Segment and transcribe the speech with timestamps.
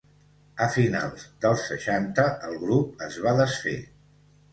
[0.65, 3.75] A finals dels seixanta el grup es va desfer.